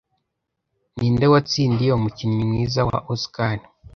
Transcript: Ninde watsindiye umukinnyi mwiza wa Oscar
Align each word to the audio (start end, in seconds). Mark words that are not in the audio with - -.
Ninde 0.97 1.25
watsindiye 1.33 1.91
umukinnyi 1.93 2.43
mwiza 2.49 2.81
wa 2.89 2.97
Oscar 3.13 3.57